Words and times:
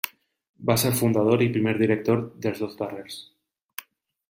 Va 0.69 0.75
ser 0.83 0.91
fundador 1.01 1.43
i 1.47 1.51
primer 1.59 1.75
director 1.83 2.25
dels 2.47 2.65
dos 2.65 2.75
darrers. 2.83 3.21